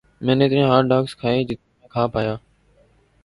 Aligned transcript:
میں 0.21 0.35
نے 0.35 0.45
اتنے 0.45 0.63
ہاٹ 0.63 0.85
ڈاگز 0.85 1.15
کھائیں 1.15 1.43
جتنے 1.43 1.73
میں 1.79 1.87
کھا 1.89 2.05
پایا 2.13 2.35